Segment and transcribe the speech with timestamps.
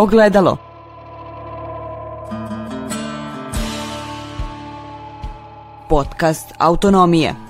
[0.00, 0.56] Ogledalo.
[5.88, 7.49] Podcast Autonomije.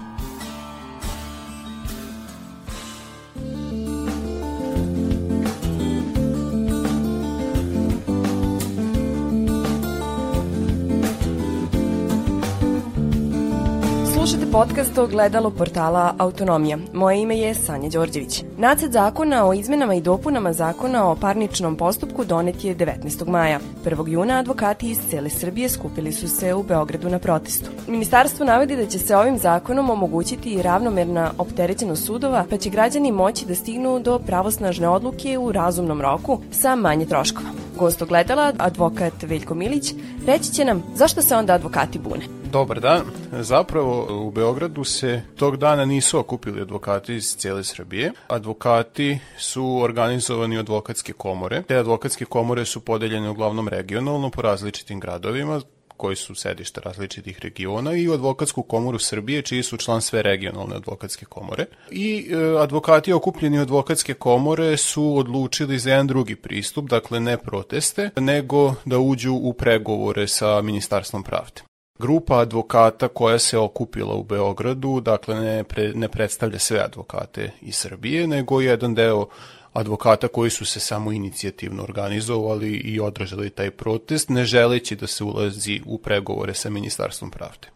[14.90, 16.78] Slušate podcast o gledalu portala Autonomija.
[16.92, 18.44] Moje ime je Sanja Đorđević.
[18.58, 23.28] Nacet zakona o izmenama i dopunama zakona o parničnom postupku donet je 19.
[23.28, 23.60] maja.
[23.84, 24.08] 1.
[24.08, 27.70] juna advokati iz cele Srbije skupili su se u Beogradu na protestu.
[27.88, 33.46] Ministarstvo navodi da će se ovim zakonom omogućiti ravnomerna opterećenost sudova, pa će građani moći
[33.46, 37.49] da stignu do pravosnažne odluke u razumnom roku sa manje troškova.
[37.80, 39.94] Gost ogledala, advokat Veljko Milić,
[40.26, 42.24] reći će nam zašto se onda advokati bune.
[42.52, 43.02] Dobar dan.
[43.32, 48.12] Zapravo u Beogradu se tog dana nisu okupili advokati iz cijele Srbije.
[48.28, 51.62] Advokati su organizovani advokatske komore.
[51.62, 55.60] Te advokatske komore su podeljene uglavnom regionalno po različitim gradovima
[56.00, 60.76] koji su sedište različitih regiona i u advokatsku komoru Srbije, čiji su član sve regionalne
[60.76, 61.66] advokatske komore.
[61.90, 67.36] I e, advokati okupljeni u advokatske komore su odlučili za jedan drugi pristup, dakle ne
[67.36, 71.62] proteste, nego da uđu u pregovore sa Ministarstvom pravde.
[71.98, 77.74] Grupa advokata koja se okupila u Beogradu, dakle ne, pre, ne predstavlja sve advokate iz
[77.76, 79.26] Srbije, nego jedan deo
[79.72, 85.24] advokata koji su se samo inicijativno organizovali i održali taj protest, ne želeći da se
[85.24, 87.68] ulazi u pregovore sa Ministarstvom pravde.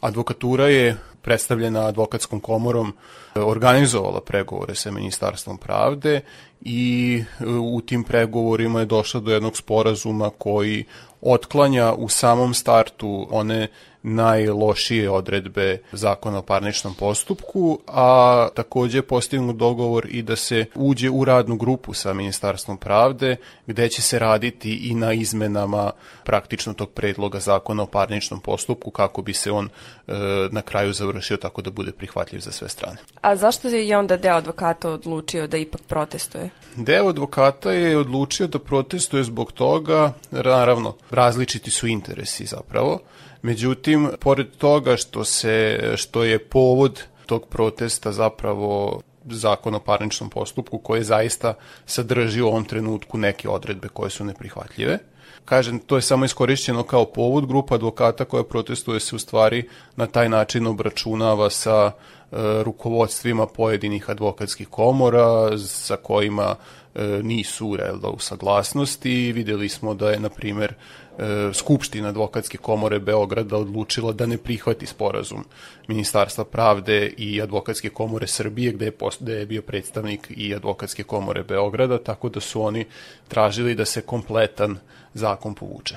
[0.00, 2.92] Advokatura je predstavljena advokatskom komorom
[3.34, 6.20] organizovala pregovore sa Ministarstvom pravde
[6.60, 7.22] i
[7.60, 10.84] u tim pregovorima je došla do jednog sporazuma koji
[11.20, 13.68] otklanja u samom startu one
[14.02, 21.10] najlošije odredbe zakona o parničnom postupku, a takođe je postignut dogovor i da se uđe
[21.10, 25.90] u radnu grupu sa Ministarstvom pravde, gde će se raditi i na izmenama
[26.24, 29.68] praktično tog predloga zakona o parničnom postupku, kako bi se on
[30.08, 30.12] e,
[30.50, 32.96] na kraju završio tako da bude prihvatljiv za sve strane.
[33.20, 36.50] A zašto je onda deo advokata odlučio da ipak protestuje?
[36.76, 42.98] Deo advokata je odlučio da protestuje zbog toga, naravno, različiti su interesi zapravo,
[43.42, 50.78] Međutim, pored toga što, se, što je povod tog protesta zapravo zakon o parničnom postupku
[50.78, 51.54] koji zaista
[51.86, 54.98] sadrži u ovom trenutku neke odredbe koje su neprihvatljive.
[55.44, 57.46] Kažem, to je samo iskorišćeno kao povod.
[57.46, 64.10] Grupa advokata koja protestuje se u stvari na taj način obračunava sa e, rukovodstvima pojedinih
[64.10, 66.54] advokatskih komora sa kojima
[66.94, 69.32] e, nisu relda u saglasnosti.
[69.32, 70.74] Videli smo da je, na primer,
[71.18, 75.44] e, Skupština advokatske komore Beograda odlučila da ne prihvati sporazum
[75.88, 81.02] Ministarstva pravde i advokatske komore Srbije gde je, post, gde je bio predstavnik i advokatske
[81.02, 82.84] komore Beograda, tako da su oni
[83.28, 84.78] tražili da se kompletan
[85.14, 85.96] zakon povuče.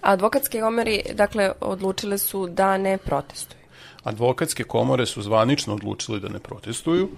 [0.00, 3.60] A advokatske komori, dakle, odlučile su da ne protestuju.
[4.04, 7.08] Advokatske komore su zvanično odlučili da ne protestuju.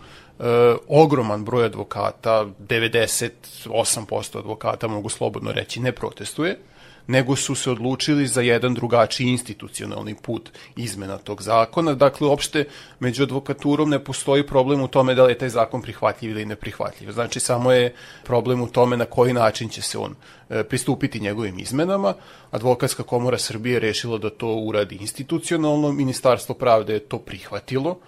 [0.42, 6.58] E, ogroman broj advokata, 98% advokata mogu slobodno reći, ne protestuje
[7.06, 11.94] nego su se odlučili za jedan drugačiji institucionalni put izmena tog zakona.
[11.94, 12.64] Dakle, uopšte
[13.00, 17.12] među advokaturom ne postoji problem u tome da li je taj zakon prihvatljiv ili neprihvatljiv.
[17.12, 17.94] Znači, samo je
[18.25, 20.14] problem u tome na koji način će se on
[20.50, 22.14] e, pristupiti njegovim izmenama.
[22.50, 27.98] Advokatska komora Srbije rešila da to uradi institucionalno, Ministarstvo pravde je to prihvatilo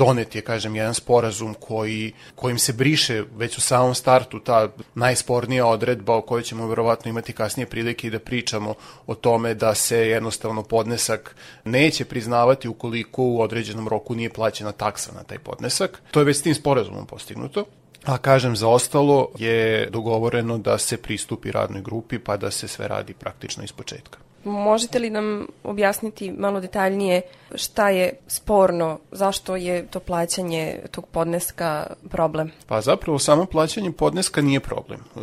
[0.00, 5.66] donet je, kažem, jedan sporazum koji, kojim se briše već u samom startu ta najspornija
[5.66, 8.74] odredba o kojoj ćemo verovatno imati kasnije prilike i da pričamo
[9.06, 15.12] o tome da se jednostavno podnesak neće priznavati ukoliko u određenom roku nije plaćena taksa
[15.12, 16.02] na taj podnesak.
[16.10, 17.64] To je već s tim sporazumom postignuto.
[18.04, 22.88] A kažem, za ostalo je dogovoreno da se pristupi radnoj grupi pa da se sve
[22.88, 24.18] radi praktično iz početka.
[24.44, 27.22] Možete li nam objasniti malo detaljnije
[27.54, 32.50] šta je sporno, zašto je to plaćanje tog podneska problem?
[32.66, 35.00] Pa zapravo samo plaćanje podneska nije problem.
[35.00, 35.20] E,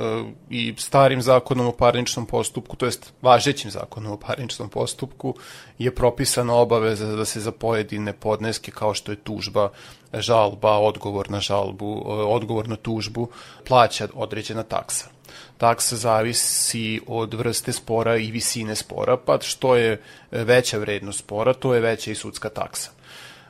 [0.49, 5.35] I starim zakonom o parničnom postupku, to jest važećim zakonom o parničnom postupku,
[5.77, 9.69] je propisana obaveza da se za pojedine podneske kao što je tužba,
[10.13, 13.27] žalba, odgovor na žalbu, e, odgovor na tužbu,
[13.67, 15.16] plaća određena taksa
[15.57, 20.01] taksa zavisi od vrste spora i visine spora, pa što je
[20.31, 22.91] veća vrednost spora, to je veća i sudska taksa.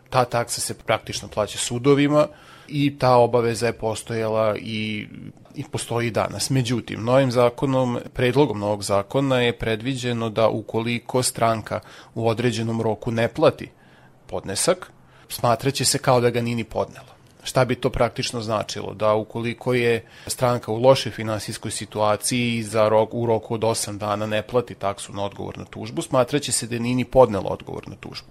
[0.10, 2.28] Ta taksa se praktično plaća sudovima
[2.68, 5.08] i ta obaveza je postojala i,
[5.56, 6.50] i postoji danas.
[6.50, 11.80] Međutim, novim zakonom, predlogom novog zakona je predviđeno da ukoliko stranka
[12.16, 13.70] u određenom roku ne plati
[14.28, 14.92] podnesak,
[15.30, 17.17] smatraće se kao da ga nini podnela
[17.48, 18.94] Šta bi to praktično značilo?
[18.94, 24.26] Da ukoliko je stranka u lošoj finansijskoj situaciji za rok, u roku od 8 dana
[24.26, 27.96] ne plati taksu na odgovor na tužbu, smatraće se da je Nini podnela odgovor na
[27.96, 28.28] tužbu.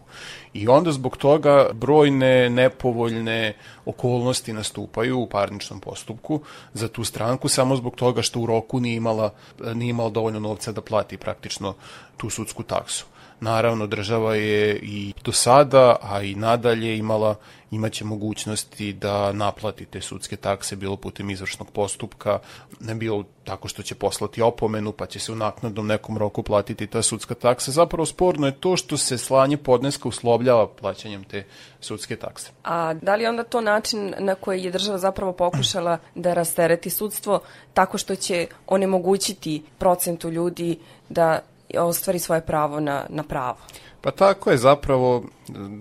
[0.52, 3.54] I onda zbog toga brojne nepovoljne
[3.84, 6.40] okolnosti nastupaju u parničnom postupku
[6.74, 9.30] za tu stranku samo zbog toga što u roku nije imala,
[9.74, 11.74] nije imala dovoljno novca da plati praktično
[12.16, 13.06] tu sudsku taksu.
[13.40, 17.34] Naravno, država je i do sada, a i nadalje imala,
[17.70, 22.38] imaće mogućnosti da naplati te sudske takse, bilo putem izvršnog postupka,
[22.80, 26.86] ne bilo tako što će poslati opomenu, pa će se u naknadnom nekom roku platiti
[26.86, 27.70] ta sudska taksa.
[27.70, 31.44] Zapravo sporno je to što se slanje podneska uslovljava plaćanjem te
[31.80, 32.50] sudske takse.
[32.64, 37.40] A da li onda to način na koji je država zapravo pokušala da rastereti sudstvo
[37.74, 40.78] tako što će onemogućiti procentu ljudi
[41.08, 41.40] da
[41.78, 43.56] ostvari svoje pravo na, na pravo.
[44.00, 45.24] Pa tako je zapravo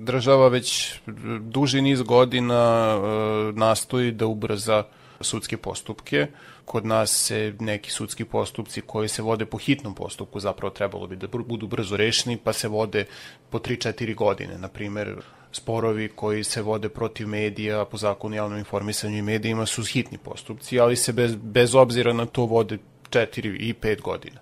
[0.04, 1.00] država već
[1.42, 4.84] duži niz godina e, nastoji da ubrza
[5.22, 6.28] sudske postupke.
[6.66, 11.16] Kod nas se neki sudski postupci koji se vode po hitnom postupku zapravo trebalo bi
[11.16, 13.06] da budu brzo rešeni, pa se vode
[13.50, 14.58] po 3-4 godine.
[14.58, 15.16] Na primer,
[15.52, 20.80] sporovi koji se vode protiv medija po zakonu javnom informisanju i medijima su hitni postupci,
[20.80, 22.78] ali se bez, bez obzira na to vode
[23.10, 24.40] 4 i 5 godina.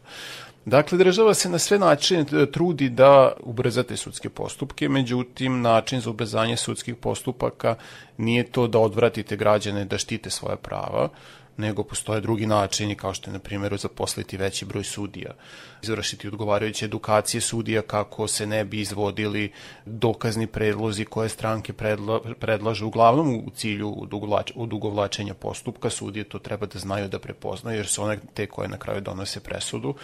[0.65, 6.01] Dakle, država se na sve načine e, trudi da ubrza te sudske postupke, međutim, način
[6.01, 7.75] za ubrzanje sudskih postupaka
[8.17, 11.09] nije to da odvratite građane da štite svoje prava,
[11.57, 15.31] nego postoje drugi načini kao što je na primjer zaposliti veći broj sudija,
[15.83, 19.51] izvršiti odgovarajuće edukacije sudija kako se ne bi izvodili
[19.85, 23.95] dokazni predlozi koje stranke predla, predlažu uglavnom u cilju
[24.55, 28.77] odugovlačenja postupka, sudije to treba da znaju da prepoznaju jer su one te koje na
[28.77, 29.95] kraju donose presudu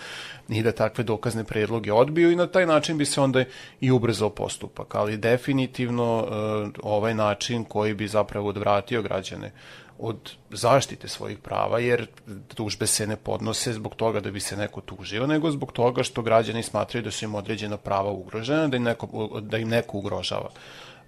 [0.49, 3.43] i da takve dokazne predloge odbiju i na taj način bi se onda
[3.81, 9.51] i ubrzao postupak, ali definitivno uh, ovaj način koji bi zapravo odvratio građane
[9.99, 12.07] od zaštite svojih prava, jer
[12.55, 16.21] tužbe se ne podnose zbog toga da bi se neko tužio, nego zbog toga što
[16.21, 20.49] građani smatraju da su im određena prava ugrožena, da im neko, da im neko ugrožava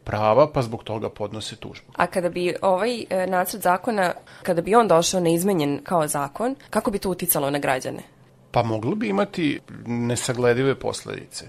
[0.03, 1.93] prava, pa zbog toga podnose tužbu.
[1.95, 6.91] A kada bi ovaj e, nacrt zakona, kada bi on došao neizmenjen kao zakon, kako
[6.91, 8.03] bi to uticalo na građane?
[8.51, 11.45] Pa moglo bi imati nesagledive posledice.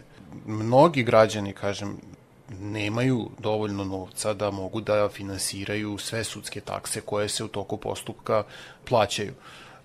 [0.47, 1.97] Mnogi građani, kažem,
[2.61, 8.45] nemaju dovoljno novca da mogu da finansiraju sve sudske takse koje se u toku postupka
[8.89, 9.33] plaćaju.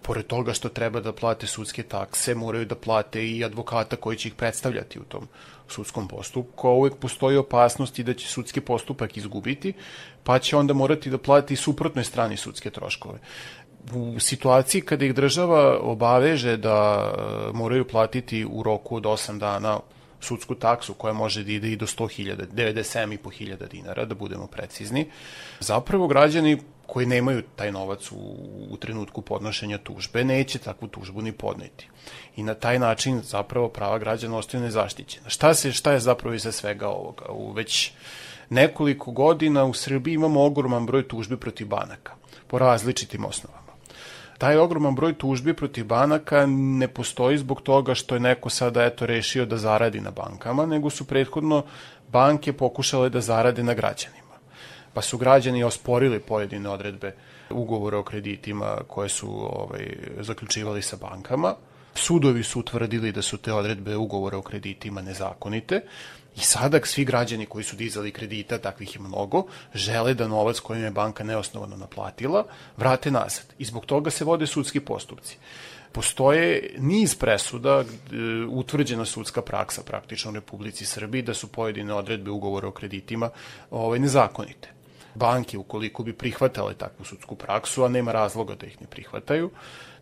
[0.02, 4.28] Pored toga što treba da plate sudske takse, moraju da plate i advokata koji će
[4.28, 5.28] ih predstavljati u tom
[5.68, 9.74] sudskom postupku, a uvek postoji opasnost i da će sudski postupak izgubiti,
[10.24, 13.20] pa će onda morati da plati suprotnoj strani sudske troškove
[13.94, 19.80] u situaciji kada ih država obaveže da e, moraju platiti u roku od 8 dana
[20.20, 25.10] sudsku taksu koja može da ide i do 100.000, 97.500 dinara, da budemo precizni.
[25.60, 28.16] Zapravo građani koji nemaju taj novac u,
[28.70, 31.90] u trenutku podnošenja tužbe, neće takvu tužbu ni podneti.
[32.36, 35.30] I na taj način zapravo prava građana ostaju nezaštićena.
[35.30, 37.26] Šta, se, šta je zapravo iza svega ovoga?
[37.30, 37.92] U već
[38.50, 42.14] nekoliko godina u Srbiji imamo ogroman broj tužbi protiv banaka
[42.48, 43.67] po različitim osnovama
[44.38, 49.06] taj ogroman broj tužbi protiv banaka ne postoji zbog toga što je neko sada eto
[49.06, 51.64] rešio da zaradi na bankama, nego su prethodno
[52.12, 54.38] banke pokušale da zarade na građanima.
[54.94, 57.16] Pa su građani osporili pojedine odredbe
[57.50, 61.56] ugovora o kreditima koje su ovaj, zaključivali sa bankama.
[61.98, 65.82] Sudovi su utvrdili da su te odredbe ugovora o kreditima nezakonite
[66.38, 70.84] I sada svi građani koji su dizali kredita, takvih je mnogo, žele da novac kojim
[70.84, 72.46] je banka neosnovano naplatila
[72.78, 73.54] vrate nazad.
[73.58, 75.38] I zbog toga se vode sudski postupci.
[75.92, 77.86] Postoje niz presuda, e,
[78.50, 83.30] utvrđena sudska praksa praktično u Republici Srbiji, da su pojedine odredbe ugovora o kreditima
[83.72, 84.78] ovaj, nezakonite
[85.18, 89.50] banke, ukoliko bi prihvatale takvu sudsku praksu, a nema razloga da ih ne prihvataju,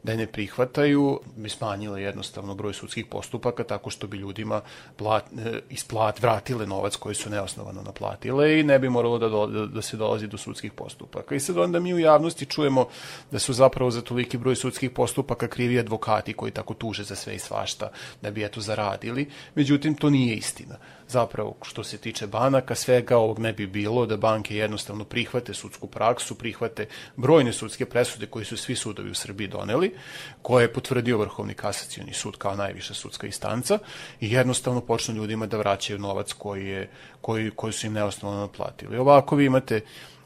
[0.05, 4.61] da ne prihvataju, bi smanjile jednostavno broj sudskih postupaka tako što bi ljudima
[4.97, 9.47] plat, e, isplat, vratile novac koji su neosnovano naplatile i ne bi moralo da, do,
[9.47, 11.35] da, da se dolazi do sudskih postupaka.
[11.35, 12.87] I sad onda mi u javnosti čujemo
[13.31, 17.35] da su zapravo za toliki broj sudskih postupaka krivi advokati koji tako tuže za sve
[17.35, 17.89] i svašta
[18.21, 19.29] da bi eto zaradili.
[19.55, 20.77] Međutim, to nije istina.
[21.07, 25.87] Zapravo, što se tiče banaka, svega ovog ne bi bilo da banke jednostavno prihvate sudsku
[25.87, 29.94] praksu, prihvate brojne sudske presude koje su svi sudovi u Srbiji doneli
[30.41, 33.79] koje je potvrdio Vrhovni kasacioni sud kao najviša sudska instanca
[34.19, 36.89] i jednostavno počnu ljudima da vraćaju novac koji, je,
[37.21, 38.97] koji, koji su im neosnovno naplatili.
[38.97, 39.81] Ovako vi imate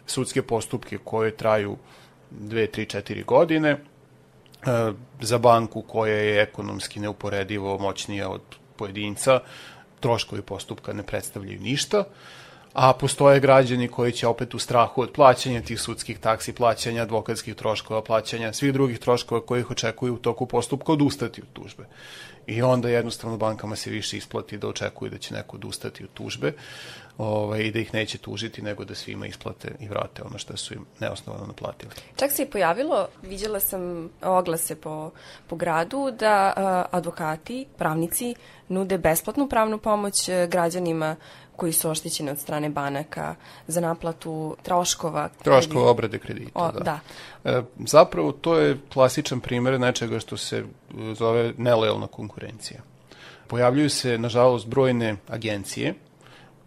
[0.06, 1.78] sudske postupke koje traju
[2.32, 3.78] 2, 3, 4 godine, e,
[5.22, 8.42] za banku koja je ekonomski neuporedivo moćnija od
[8.76, 9.40] pojedinca,
[10.00, 12.04] troškovi postupka ne predstavljaju ništa,
[12.80, 17.56] a postoje građani koji će opet u strahu od plaćanja tih sudskih taksi, plaćanja advokatskih
[17.56, 21.84] troškova, plaćanja svih drugih troškova kojih očekuju u toku postupka odustati od tužbe.
[22.48, 26.54] I onda jednostavno bankama se više isplati da očekuju da će neko odustati od tužbe
[27.18, 30.74] ovaj, i da ih neće tužiti nego da svima isplate i vrate ono što su
[30.74, 31.92] im neosnovano naplatili.
[32.16, 35.12] Čak se i pojavilo, viđala sam oglase po,
[35.48, 38.36] po gradu da a, advokati, pravnici
[38.68, 41.16] nude besplatnu pravnu pomoć e, građanima
[41.60, 43.36] koji su oštećeni od strane banaka
[43.68, 45.30] za naplatu troškova.
[45.44, 46.80] Troškova obrade kredita, o, da.
[46.80, 47.00] da.
[47.52, 50.64] E, zapravo to je klasičan primer nečega što se
[51.14, 52.82] zove nelojalna konkurencija.
[53.48, 55.94] Pojavljuju se, nažalost, brojne agencije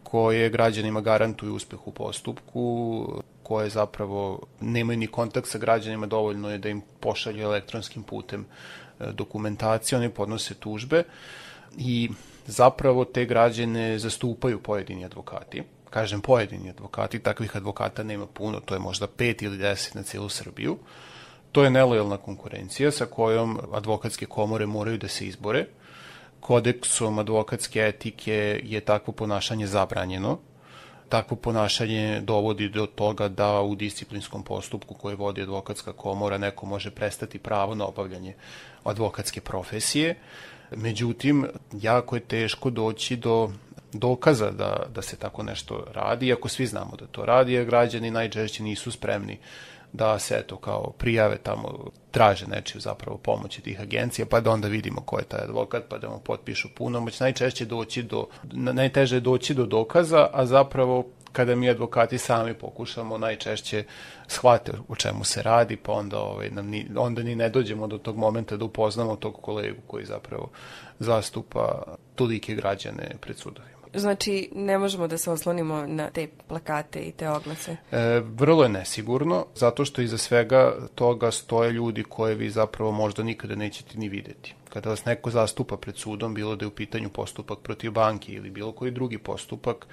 [0.03, 3.07] koje građanima garantuju uspeh u postupku,
[3.43, 9.13] koje zapravo nemaju ni kontakt sa građanima, dovoljno je da im pošalju elektronskim putem e,
[9.13, 11.05] dokumentacije, oni podnose tužbe
[11.79, 12.11] i
[12.47, 15.63] zapravo te građane zastupaju pojedini advokati.
[15.91, 20.29] Kažem pojedini advokati, takvih advokata nema puno, to je možda pet ili deset na cijelu
[20.29, 20.79] Srbiju.
[21.53, 25.67] To je nelojalna konkurencija sa kojom advokatske komore moraju da se izbore.
[26.41, 30.39] Kodeksom advokatske etike je takvo ponašanje zabranjeno.
[31.09, 36.91] Takvo ponašanje dovodi do toga da u disciplinskom postupku koje vodi advokatska komora neko može
[36.91, 38.35] prestati pravo na obavljanje
[38.85, 40.15] advokatske profesije
[40.77, 43.51] Međutim, jako je teško doći do
[43.93, 48.11] dokaza da, da se tako nešto radi, iako svi znamo da to radi, jer građani
[48.11, 49.39] najčešće nisu spremni
[49.93, 54.69] da se eto kao prijave tamo, traže nečiju zapravo pomoći tih agencija, pa da onda
[54.69, 57.21] vidimo ko je taj advokat, pa da mu potpišu punomoć.
[57.21, 63.19] Najčešće doći do, najteže je doći do dokaza, a zapravo kada mi advokati sami pokušamo
[63.19, 63.85] najčešće
[64.27, 67.99] shvate o čemu se radi, pa onda, ovaj, nam ni, onda ni ne dođemo do
[67.99, 70.51] tog momenta da upoznamo tog kolegu koji zapravo
[70.99, 71.83] zastupa
[72.15, 73.72] tolike građane pred sudovima.
[73.95, 77.77] Znači, ne možemo da se oslonimo na te plakate i te oglase?
[77.93, 83.23] E, vrlo je nesigurno, zato što iza svega toga stoje ljudi koje vi zapravo možda
[83.23, 84.55] nikada nećete ni videti.
[84.69, 88.51] Kada vas neko zastupa pred sudom, bilo da je u pitanju postupak protiv banke ili
[88.51, 89.87] bilo koji drugi postupak,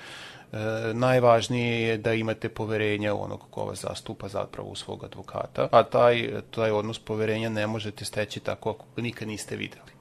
[0.52, 0.58] e,
[0.94, 5.84] najvažnije je da imate poverenja u onog ko vas zastupa zapravo u svog advokata, a
[5.84, 9.92] taj, taj odnos poverenja ne možete steći tako ako nikad niste videli.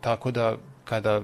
[0.00, 1.22] Tako da kada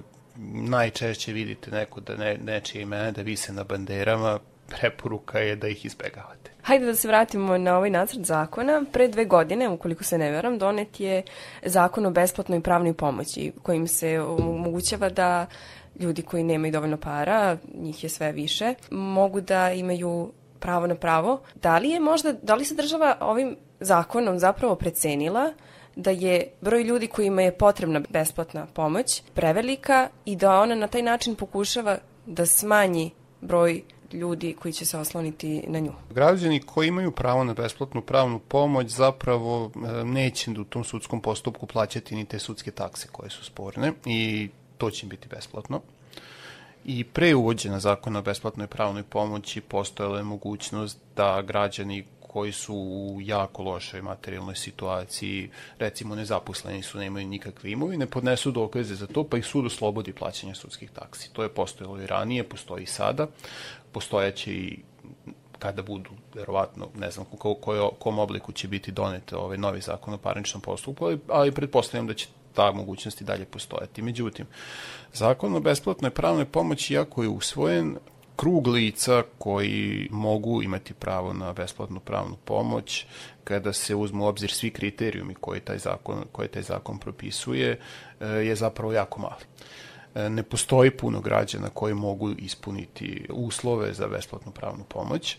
[0.53, 5.85] najčešće vidite neko da ne, nečije imena da vise na banderama, preporuka je da ih
[5.85, 6.51] izbegavate.
[6.63, 8.83] Hajde da se vratimo na ovaj nacrt zakona.
[8.93, 11.23] Pre dve godine, ukoliko se ne veram, donet je
[11.65, 15.47] zakon o besplatnoj pravnoj pomoći, kojim se omogućava da
[16.01, 21.41] ljudi koji nemaju dovoljno para, njih je sve više, mogu da imaju pravo na pravo.
[21.55, 25.53] Da li je možda, da li se država ovim zakonom zapravo precenila
[25.99, 31.03] da je broj ljudi kojima je potrebna besplatna pomoć prevelika i da ona na taj
[31.03, 35.93] način pokušava da smanji broj ljudi koji će se osloniti na nju.
[36.11, 41.67] Građani koji imaju pravo na besplatnu pravnu pomoć zapravo e, neće u tom sudskom postupku
[41.67, 45.81] plaćati ni te sudske takse koje su sporne i to će biti besplatno.
[46.85, 52.75] I pre uvođena zakona o besplatnoj pravnoj pomoći postojala je mogućnost da građani koji su
[52.75, 59.25] u jako lošoj materijalnoj situaciji, recimo nezaposleni su, nemaju nikakve imovine, podnesu dokaze za to,
[59.25, 61.33] pa ih sud oslobodi plaćanja sudskih taksi.
[61.33, 63.27] To je postojalo i ranije, postoji i sada,
[63.93, 64.79] postojaće i
[65.59, 70.15] kada budu, verovatno, ne znam u koj, kom obliku će biti donete ovaj novi zakon
[70.15, 74.03] o parničnom postupku, ali, ali pretpostavljam da će ta mogućnost i dalje postojati.
[74.03, 74.47] Međutim,
[75.13, 77.97] zakon o besplatnoj pravnoj pomoći, iako je usvojen,
[78.41, 83.07] krug lica koji mogu imati pravo na besplatnu pravnu pomoć
[83.45, 87.81] kada se uzmu u obzir svi kriterijumi koje taj zakon, koje taj zakon propisuje
[88.21, 89.45] e, je zapravo jako mali.
[90.15, 95.39] E, ne postoji puno građana koji mogu ispuniti uslove za besplatnu pravnu pomoć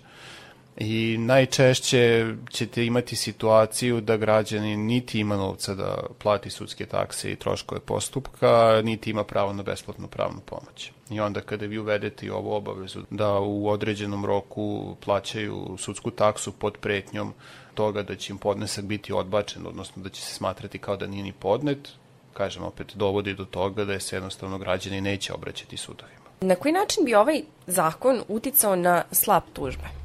[0.79, 7.35] i najčešće ćete imati situaciju da građani niti ima novca da plati sudske takse i
[7.35, 10.91] troškove postupka, niti ima pravo na besplatnu pravnu pomoć.
[11.09, 16.77] I onda kada vi uvedete ovu obavezu da u određenom roku plaćaju sudsku taksu pod
[16.77, 17.33] pretnjom
[17.73, 21.23] toga da će im podnesak biti odbačen, odnosno da će se smatrati kao da nije
[21.23, 21.89] ni podnet,
[22.33, 26.19] kažem opet, dovodi do toga da je se jednostavno građani neće obraćati sudovima.
[26.41, 29.98] Na koji način bi ovaj zakon uticao na slab tužbe?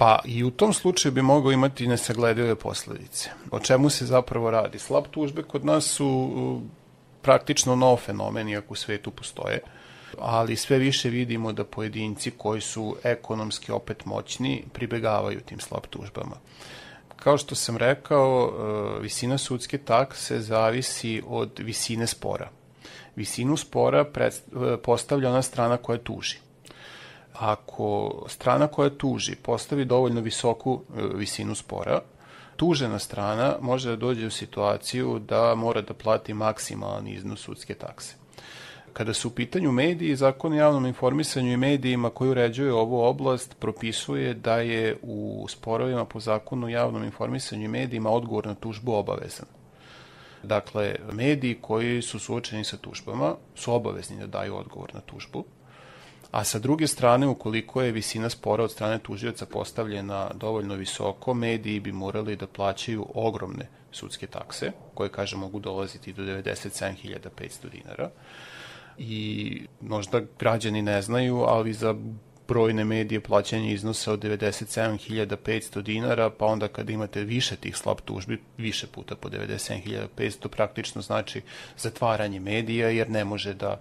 [0.00, 3.30] Pa i u tom slučaju bi mogao imati nesagledive posledice.
[3.50, 4.78] O čemu se zapravo radi?
[4.78, 6.60] Slab tužbe kod nas su
[7.22, 9.60] praktično nov fenomen, iako u svetu postoje
[10.18, 16.36] ali sve više vidimo da pojedinci koji su ekonomski opet moćni pribegavaju tim slab tužbama.
[17.16, 18.52] Kao što sam rekao,
[18.98, 22.48] e, visina sudske takse zavisi od visine spora.
[23.16, 24.30] Visinu spora e,
[24.82, 26.38] postavlja ona strana koja tuži.
[27.40, 32.00] Ako strana koja tuži postavi dovoljno visoku e, visinu spora,
[32.56, 38.14] tužena strana može da dođe u situaciju da mora da plati maksimalan iznos sudske takse.
[38.92, 43.56] Kada su u pitanju mediji, zakon o javnom informisanju i medijima koji uređuje ovu oblast
[43.58, 48.92] propisuje da je u sporovima po zakonu o javnom informisanju i medijima odgovor na tužbu
[48.92, 49.46] obavezan.
[50.42, 55.44] Dakle, mediji koji su suočeni sa tužbama su obavezni da daju odgovor na tužbu,
[56.30, 61.80] a sa druge strane, ukoliko je visina spora od strane tužioca postavljena dovoljno visoko, mediji
[61.80, 68.10] bi morali da plaćaju ogromne sudske takse, koje, kaže, mogu dolaziti do 97.500 dinara.
[68.98, 71.94] I možda građani ne znaju, ali za
[72.50, 78.40] brojne medije plaćanje iznosa od 97.500 dinara, pa onda kada imate više tih slab tužbi,
[78.58, 81.42] više puta po 97.500, praktično znači
[81.78, 83.80] zatvaranje medija, jer ne može da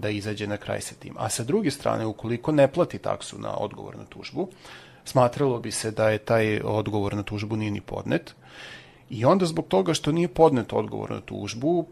[0.00, 1.14] da izađe na kraj sa tim.
[1.18, 4.48] A sa druge strane, ukoliko ne plati taksu na odgovor na tužbu,
[5.04, 8.34] smatralo bi se da je taj odgovor na tužbu nije ni podnet
[9.10, 11.86] I onda zbog toga što nije podnet odgovor na tužbu,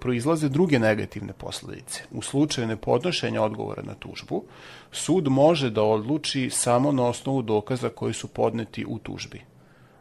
[0.00, 2.02] proizlaze druge negativne posledice.
[2.10, 4.42] U slučaju nepodnošenja odgovora na tužbu,
[4.90, 9.40] sud može da odluči samo na osnovu dokaza koji su podneti u tužbi.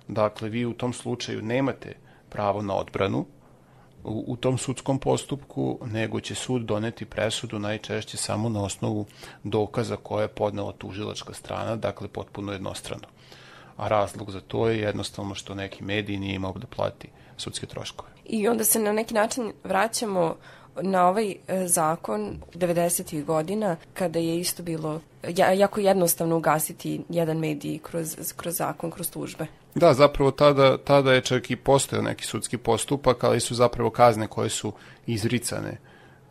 [0.07, 1.95] Dakle, vi u tom slučaju nemate
[2.29, 3.25] pravo na odbranu,
[4.03, 9.05] u, u tom sudskom postupku, nego će sud doneti presudu najčešće samo na osnovu
[9.43, 13.08] dokaza koje je podnela tužilačka strana, dakle potpuno jednostrano.
[13.77, 18.12] A razlog za to je jednostavno što neki mediji nije imao da plati sudske troškove.
[18.25, 20.36] I onda se na neki način vraćamo
[20.81, 23.25] na ovaj e, zakon 90.
[23.25, 25.01] godina kada je isto bilo
[25.55, 29.48] jako jednostavno ugasiti jedan medij kroz, kroz zakon, kroz tužbe.
[29.75, 34.27] Da, zapravo tada, tada je čak i postojao neki sudski postupak, ali su zapravo kazne
[34.27, 34.73] koje su
[35.07, 35.77] izricane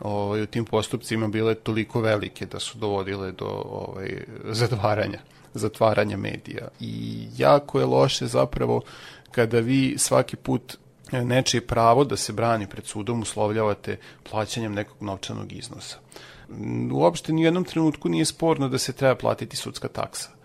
[0.00, 5.18] ovaj, u tim postupcima bile toliko velike da su dovodile do ovaj, zatvaranja,
[5.54, 6.68] zatvaranja medija.
[6.80, 8.82] I jako je loše zapravo
[9.30, 10.76] kada vi svaki put
[11.12, 13.96] nečije pravo da se brani pred sudom uslovljavate
[14.30, 15.98] plaćanjem nekog novčanog iznosa.
[16.92, 20.39] Uopšte ni u jednom trenutku nije sporno da se treba platiti sudska taksa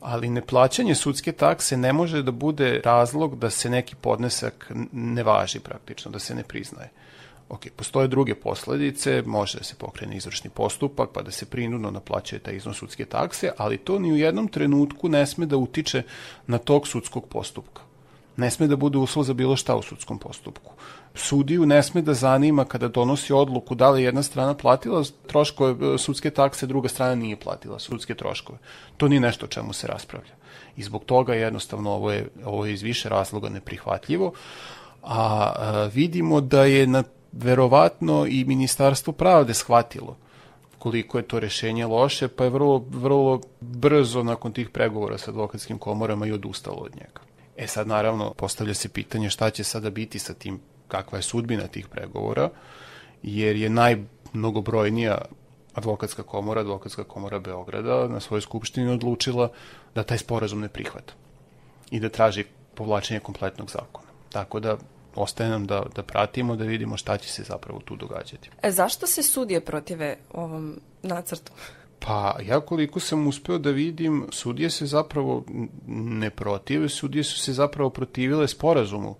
[0.00, 5.60] ali neplaćanje sudske takse ne može da bude razlog da se neki podnesak ne važi
[5.60, 6.90] praktično, da se ne priznaje.
[7.48, 12.38] Ok, postoje druge posledice, može da se pokrene izvršni postupak, pa da se prinudno naplaćuje
[12.38, 16.02] taj iznos sudske takse, ali to ni u jednom trenutku ne sme da utiče
[16.46, 17.88] na tog sudskog postupka
[18.38, 20.72] ne sme da bude uslov za bilo šta u sudskom postupku.
[21.14, 25.98] Sudiju ne sme da zanima kada donosi odluku da li jedna strana platila troškove e,
[25.98, 28.58] sudske takse, druga strana nije platila sudske troškove.
[28.96, 30.34] To nije nešto o čemu se raspravlja.
[30.76, 34.32] I zbog toga jednostavno ovo je, ovo je iz više razloga neprihvatljivo.
[35.02, 40.16] A, a e, vidimo da je na, verovatno i Ministarstvo pravde shvatilo
[40.78, 45.78] koliko je to rešenje loše, pa je vrlo, vrlo brzo nakon tih pregovora sa advokatskim
[45.78, 47.20] komorama i odustalo od njega.
[47.56, 51.66] E sad naravno postavlja se pitanje šta će sada biti sa tim, kakva je sudbina
[51.66, 52.50] tih pregovora,
[53.22, 55.18] jer je najmnogobrojnija
[55.74, 59.50] advokatska komora, advokatska komora Beograda na svojoj skupštini odlučila
[59.94, 61.12] da taj sporazum ne prihvata
[61.90, 64.08] i da traži povlačenje kompletnog zakona.
[64.32, 64.76] Tako da
[65.14, 68.50] ostaje nam da, da pratimo, da vidimo šta će se zapravo tu događati.
[68.62, 71.52] E, zašto se sudije protive ovom nacrtu?
[71.98, 75.44] Pa ja koliko sam uspeo da vidim, sudije se zapravo
[75.86, 79.16] ne protive, sudije su se zapravo protivile sporazumu.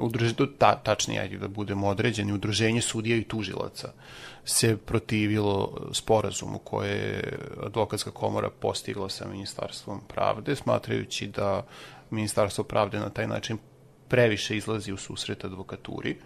[0.00, 3.92] Udruženje, ta, tačnije, ajde da budemo određeni, udruženje sudija i tužilaca
[4.44, 11.66] se protivilo sporazumu koje je advokatska komora postigla sa Ministarstvom pravde, smatrajući da
[12.10, 13.58] Ministarstvo pravde na taj način
[14.08, 16.16] previše izlazi u susret advokaturi.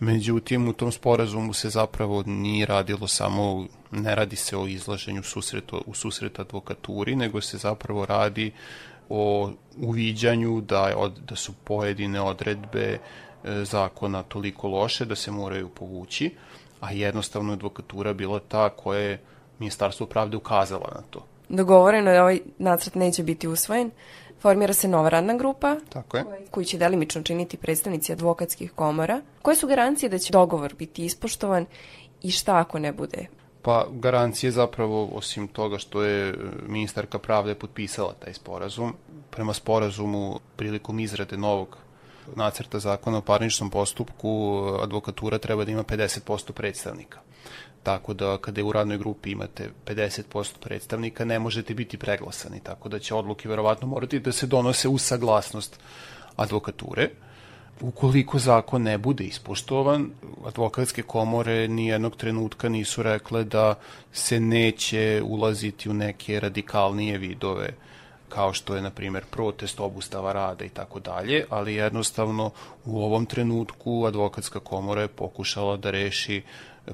[0.00, 5.82] Međutim, u tom sporazumu se zapravo nije radilo samo, ne radi se o izlaženju susretu,
[5.86, 8.52] u susret advokaturi, nego se zapravo radi
[9.08, 9.50] o
[9.82, 12.98] uviđanju da, od, da su pojedine odredbe e,
[13.64, 16.34] zakona toliko loše da se moraju povući,
[16.80, 19.20] a jednostavno advokatura bila ta koja je
[19.58, 21.24] Ministarstvo pravde ukazala na to.
[21.48, 23.90] Dogovoreno je ovaj nacrt neće biti usvojen.
[24.40, 26.24] Formira se nova radna grupa Tako je.
[26.50, 29.20] koju će delimično činiti predstavnici advokatskih komora.
[29.42, 31.66] Koje su garancije da će dogovor biti ispoštovan
[32.22, 33.26] i šta ako ne bude?
[33.68, 36.34] Pa garancije zapravo, osim toga što je
[36.68, 38.94] ministarka pravde potpisala taj sporazum,
[39.30, 41.76] prema sporazumu prilikom izrade novog
[42.36, 47.20] nacrta zakona o parničnom postupku advokatura treba da ima 50% predstavnika.
[47.82, 52.88] Tako da kada je u radnoj grupi imate 50% predstavnika, ne možete biti preglasani, tako
[52.88, 55.80] da će odluke verovatno morati da se donose uz saglasnost
[56.36, 57.10] advokature.
[57.80, 60.10] Ukoliko zakon ne bude ispoštovan,
[60.46, 63.74] advokatske komore ni jednog trenutka nisu rekle da
[64.12, 67.74] se neće ulaziti u neke radikalnije vidove
[68.28, 72.50] kao što je, na primjer, protest, obustava rada i tako dalje, ali jednostavno
[72.84, 76.42] u ovom trenutku advokatska komora je pokušala da reši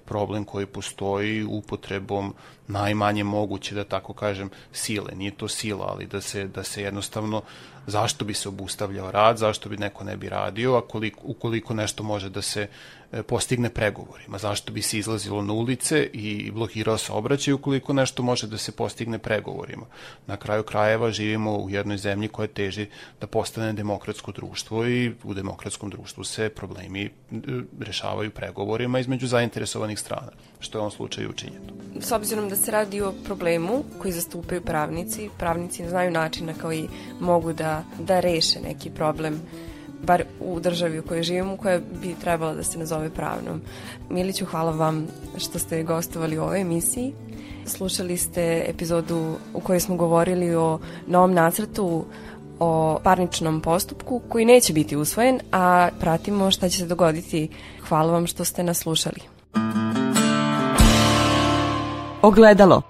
[0.05, 2.35] problem koji postoji upotrebom
[2.69, 5.13] najmanje moguće, da tako kažem, sile.
[5.17, 7.43] Nije to sila, ali da se, da se jednostavno
[7.87, 12.03] zašto bi se obustavljao rad, zašto bi neko ne bi radio, a koliko, ukoliko nešto
[12.03, 12.69] može da se
[13.13, 14.39] e, postigne pregovorima.
[14.39, 18.73] Zašto bi se izlazilo na ulice i blokirao se obraćaj ukoliko nešto može da se
[18.73, 19.87] postigne pregovorima.
[20.27, 22.87] Na kraju krajeva živimo u jednoj zemlji koja teži
[23.21, 27.11] da postane demokratsko društvo i u demokratskom društvu se problemi e,
[27.81, 31.73] rešavaju pregovorima između zainteresovanih strana, što je u ovom slučaju učinjeno.
[32.01, 36.89] S obzirom da se radi o problemu koji zastupaju pravnici, pravnici znaju načina kao i
[37.21, 37.53] mogu
[37.99, 39.41] da, reše neki problem
[40.03, 43.61] bar u državi u kojoj živimo, koja bi trebala da se nazove pravnom.
[44.11, 45.07] Miliću, hvala vam
[45.37, 47.13] što ste gostovali u ovoj emisiji.
[47.67, 52.05] Slušali ste epizodu u kojoj smo govorili o novom nacrtu
[52.59, 57.49] o parničnom postupku koji neće biti usvojen, a pratimo šta će se dogoditi.
[57.89, 59.21] Hvala vam što ste nas slušali.
[62.23, 62.83] Ogledalo